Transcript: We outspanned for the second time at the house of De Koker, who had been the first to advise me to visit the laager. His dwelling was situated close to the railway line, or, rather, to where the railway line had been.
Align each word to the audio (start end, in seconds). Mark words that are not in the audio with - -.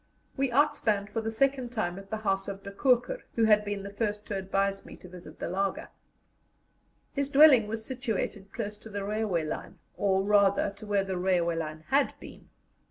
We 0.35 0.49
outspanned 0.49 1.09
for 1.11 1.21
the 1.21 1.29
second 1.29 1.69
time 1.71 1.99
at 1.99 2.09
the 2.09 2.17
house 2.17 2.47
of 2.47 2.63
De 2.63 2.71
Koker, 2.71 3.21
who 3.35 3.43
had 3.43 3.63
been 3.63 3.83
the 3.83 3.93
first 3.93 4.25
to 4.25 4.35
advise 4.35 4.83
me 4.83 4.95
to 4.95 5.07
visit 5.07 5.37
the 5.37 5.47
laager. 5.47 5.89
His 7.13 7.29
dwelling 7.29 7.67
was 7.67 7.85
situated 7.85 8.51
close 8.51 8.77
to 8.79 8.89
the 8.89 9.03
railway 9.03 9.43
line, 9.43 9.77
or, 9.95 10.23
rather, 10.23 10.71
to 10.77 10.87
where 10.87 11.03
the 11.03 11.19
railway 11.19 11.55
line 11.57 11.83
had 11.89 12.15
been. 12.19 12.49